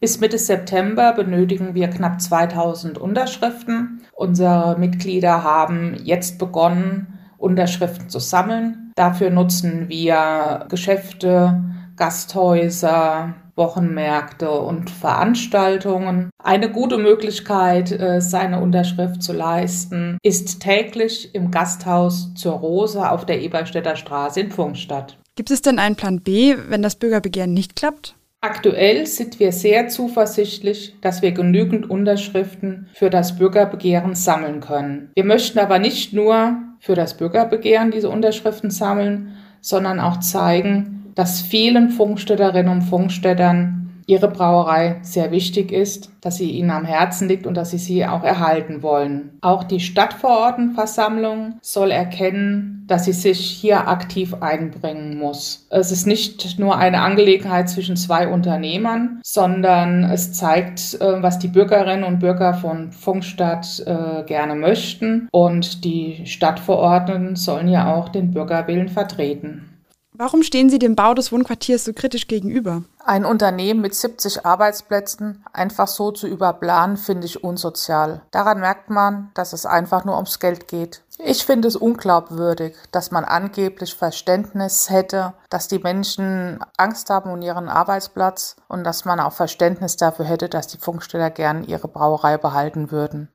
Bis 0.00 0.20
Mitte 0.20 0.38
September 0.38 1.12
benötigen 1.12 1.74
wir 1.74 1.88
knapp 1.88 2.20
2000 2.20 2.98
Unterschriften. 2.98 4.02
Unsere 4.12 4.76
Mitglieder 4.78 5.42
haben 5.42 5.96
jetzt 6.02 6.38
begonnen, 6.38 7.18
Unterschriften 7.38 8.08
zu 8.08 8.18
sammeln. 8.18 8.92
Dafür 8.96 9.30
nutzen 9.30 9.88
wir 9.88 10.66
Geschäfte, 10.68 11.62
Gasthäuser, 11.96 13.34
Wochenmärkte 13.56 14.50
und 14.50 14.90
Veranstaltungen. 14.90 16.30
Eine 16.42 16.70
gute 16.70 16.98
Möglichkeit, 16.98 17.92
äh, 17.92 18.20
seine 18.20 18.60
Unterschrift 18.60 19.22
zu 19.22 19.32
leisten, 19.32 20.18
ist 20.22 20.60
täglich 20.60 21.34
im 21.34 21.50
Gasthaus 21.50 22.34
zur 22.34 22.54
Rose 22.54 23.10
auf 23.10 23.26
der 23.26 23.40
Eberstädter 23.40 23.96
Straße 23.96 24.40
in 24.40 24.50
Funkstadt. 24.50 25.18
Gibt 25.36 25.50
es 25.50 25.62
denn 25.62 25.78
einen 25.78 25.96
Plan 25.96 26.20
B, 26.20 26.56
wenn 26.68 26.82
das 26.82 26.96
Bürgerbegehren 26.96 27.52
nicht 27.52 27.76
klappt? 27.76 28.14
Aktuell 28.44 29.06
sind 29.06 29.40
wir 29.40 29.52
sehr 29.52 29.88
zuversichtlich, 29.88 30.96
dass 31.00 31.22
wir 31.22 31.32
genügend 31.32 31.88
Unterschriften 31.88 32.90
für 32.92 33.08
das 33.08 33.38
Bürgerbegehren 33.38 34.14
sammeln 34.14 34.60
können. 34.60 35.10
Wir 35.14 35.24
möchten 35.24 35.58
aber 35.58 35.78
nicht 35.78 36.12
nur 36.12 36.58
für 36.78 36.94
das 36.94 37.16
Bürgerbegehren 37.16 37.90
diese 37.90 38.10
Unterschriften 38.10 38.70
sammeln, 38.70 39.32
sondern 39.62 39.98
auch 39.98 40.20
zeigen, 40.20 40.93
dass 41.14 41.40
vielen 41.40 41.90
Funkstädterinnen 41.90 42.72
und 42.72 42.82
Funkstädtern 42.82 43.84
ihre 44.06 44.28
Brauerei 44.28 44.96
sehr 45.02 45.30
wichtig 45.30 45.72
ist, 45.72 46.10
dass 46.20 46.36
sie 46.36 46.50
ihnen 46.50 46.70
am 46.70 46.84
Herzen 46.84 47.28
liegt 47.28 47.46
und 47.46 47.54
dass 47.54 47.70
sie 47.70 47.78
sie 47.78 48.06
auch 48.06 48.22
erhalten 48.22 48.82
wollen. 48.82 49.38
Auch 49.40 49.64
die 49.64 49.80
Stadtverordnetenversammlung 49.80 51.54
soll 51.62 51.90
erkennen, 51.90 52.84
dass 52.86 53.06
sie 53.06 53.12
sich 53.12 53.40
hier 53.40 53.88
aktiv 53.88 54.34
einbringen 54.40 55.18
muss. 55.18 55.66
Es 55.70 55.90
ist 55.90 56.06
nicht 56.06 56.58
nur 56.58 56.76
eine 56.76 57.00
Angelegenheit 57.00 57.68
zwischen 57.68 57.96
zwei 57.96 58.28
Unternehmern, 58.28 59.20
sondern 59.24 60.04
es 60.04 60.32
zeigt, 60.32 61.00
äh, 61.00 61.22
was 61.22 61.38
die 61.38 61.48
Bürgerinnen 61.48 62.04
und 62.04 62.18
Bürger 62.18 62.54
von 62.54 62.92
Funkstadt 62.92 63.82
äh, 63.86 64.22
gerne 64.24 64.54
möchten 64.54 65.28
und 65.32 65.84
die 65.84 66.26
Stadtverordneten 66.26 67.36
sollen 67.36 67.68
ja 67.68 67.94
auch 67.94 68.10
den 68.10 68.32
Bürgerwillen 68.32 68.88
vertreten. 68.88 69.73
Warum 70.16 70.44
stehen 70.44 70.70
Sie 70.70 70.78
dem 70.78 70.94
Bau 70.94 71.12
des 71.12 71.32
Wohnquartiers 71.32 71.84
so 71.84 71.92
kritisch 71.92 72.28
gegenüber? 72.28 72.84
Ein 73.04 73.24
Unternehmen 73.24 73.80
mit 73.80 73.96
70 73.96 74.46
Arbeitsplätzen 74.46 75.44
einfach 75.52 75.88
so 75.88 76.12
zu 76.12 76.28
überplanen, 76.28 76.96
finde 76.96 77.26
ich 77.26 77.42
unsozial. 77.42 78.22
Daran 78.30 78.60
merkt 78.60 78.90
man, 78.90 79.32
dass 79.34 79.52
es 79.52 79.66
einfach 79.66 80.04
nur 80.04 80.14
ums 80.14 80.38
Geld 80.38 80.68
geht. 80.68 81.02
Ich 81.18 81.44
finde 81.44 81.68
es 81.68 81.76
unglaubwürdig, 81.76 82.76
dass 82.92 83.10
man 83.10 83.24
angeblich 83.24 83.94
Verständnis 83.94 84.88
hätte, 84.88 85.34
dass 85.50 85.68
die 85.68 85.78
Menschen 85.78 86.58
Angst 86.76 87.10
haben 87.10 87.30
um 87.30 87.42
ihren 87.42 87.68
Arbeitsplatz 87.68 88.56
und 88.68 88.84
dass 88.84 89.04
man 89.04 89.20
auch 89.20 89.32
Verständnis 89.32 89.96
dafür 89.96 90.24
hätte, 90.24 90.48
dass 90.48 90.68
die 90.68 90.78
Funksteller 90.78 91.30
gern 91.30 91.64
ihre 91.64 91.88
Brauerei 91.88 92.38
behalten 92.38 92.90
würden. 92.90 93.28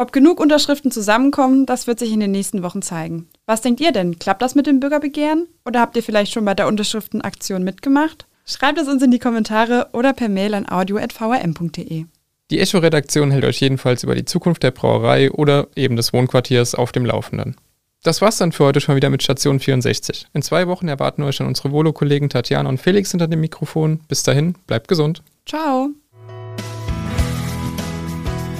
Ob 0.00 0.12
genug 0.12 0.40
Unterschriften 0.40 0.90
zusammenkommen, 0.90 1.66
das 1.66 1.86
wird 1.86 1.98
sich 1.98 2.10
in 2.10 2.20
den 2.20 2.30
nächsten 2.30 2.62
Wochen 2.62 2.80
zeigen. 2.80 3.28
Was 3.44 3.60
denkt 3.60 3.82
ihr 3.82 3.92
denn? 3.92 4.18
Klappt 4.18 4.40
das 4.40 4.54
mit 4.54 4.66
dem 4.66 4.80
Bürgerbegehren? 4.80 5.46
Oder 5.66 5.80
habt 5.80 5.94
ihr 5.94 6.02
vielleicht 6.02 6.32
schon 6.32 6.46
bei 6.46 6.54
der 6.54 6.68
Unterschriftenaktion 6.68 7.62
mitgemacht? 7.62 8.24
Schreibt 8.46 8.78
es 8.78 8.88
uns 8.88 9.02
in 9.02 9.10
die 9.10 9.18
Kommentare 9.18 9.90
oder 9.92 10.14
per 10.14 10.30
Mail 10.30 10.54
an 10.54 10.66
audio.vrm.de. 10.66 12.06
Die 12.50 12.58
Echo-Redaktion 12.58 13.30
hält 13.30 13.44
euch 13.44 13.60
jedenfalls 13.60 14.02
über 14.02 14.14
die 14.14 14.24
Zukunft 14.24 14.62
der 14.62 14.70
Brauerei 14.70 15.30
oder 15.32 15.68
eben 15.76 15.96
des 15.96 16.14
Wohnquartiers 16.14 16.74
auf 16.74 16.92
dem 16.92 17.04
Laufenden. 17.04 17.56
Das 18.02 18.22
war's 18.22 18.38
dann 18.38 18.52
für 18.52 18.64
heute 18.64 18.80
schon 18.80 18.96
wieder 18.96 19.10
mit 19.10 19.22
Station 19.22 19.60
64. 19.60 20.28
In 20.32 20.40
zwei 20.40 20.66
Wochen 20.66 20.88
erwarten 20.88 21.24
euch 21.24 21.36
dann 21.36 21.46
unsere 21.46 21.72
Volo-Kollegen 21.72 22.30
Tatjana 22.30 22.70
und 22.70 22.80
Felix 22.80 23.10
hinter 23.10 23.28
dem 23.28 23.42
Mikrofon. 23.42 24.00
Bis 24.08 24.22
dahin, 24.22 24.54
bleibt 24.66 24.88
gesund. 24.88 25.22
Ciao. 25.44 25.90